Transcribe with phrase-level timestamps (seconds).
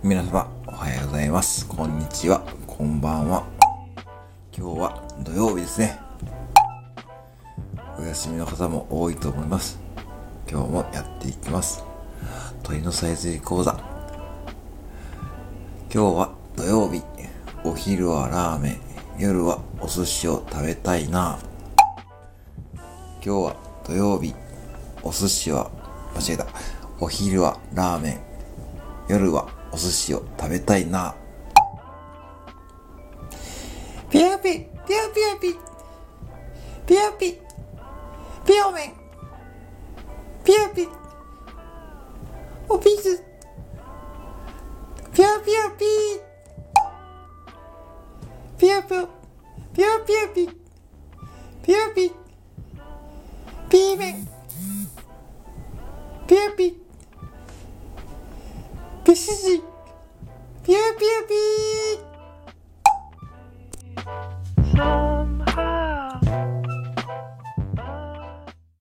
[0.00, 1.66] 皆様、おはようございます。
[1.66, 2.46] こんにちは。
[2.68, 3.44] こんばんは。
[4.56, 5.98] 今日は土曜日ですね。
[7.98, 9.76] お休みの方も多いと思います。
[10.48, 11.84] 今日もやっていきます。
[12.62, 13.72] 鳥のさえずり講座。
[15.92, 17.02] 今日は土曜日。
[17.64, 18.80] お昼はラーメン。
[19.18, 21.40] 夜はお寿司を食べたいな。
[22.74, 24.32] 今日は土曜日。
[25.02, 25.72] お寿司は、
[26.14, 26.46] 間違えた。
[27.00, 28.27] お昼はラーメン。
[29.08, 31.14] 夜はお寿司を食べたいな。
[34.10, 35.54] ピアピ、ピアピアピ、
[36.86, 37.32] ピアピ、
[38.46, 38.92] ピアメン、
[40.44, 40.88] ピアピ、
[42.68, 43.22] おピース、
[45.14, 45.84] ピアピアピ
[48.58, 48.94] ピアピ。
[48.94, 49.06] ア、
[49.74, 50.48] ピアピアピ、
[51.62, 52.27] ピアピ、ピ。
[59.08, 59.62] 手指示
[60.64, 64.57] ピューピューピー。